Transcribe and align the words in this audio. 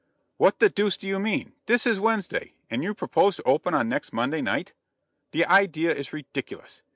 "What 0.37 0.57
the 0.57 0.67
deuce 0.67 0.97
do 0.97 1.07
you 1.07 1.19
mean? 1.19 1.53
This 1.67 1.85
is 1.85 1.99
Wednesday, 1.99 2.53
and 2.71 2.83
you 2.83 2.95
propose 2.95 3.35
to 3.35 3.43
open 3.43 3.75
on 3.75 3.87
next 3.87 4.11
Monday 4.13 4.41
night. 4.41 4.73
The 5.29 5.45
idea 5.45 5.93
is 5.93 6.11
ridiculous. 6.11 6.81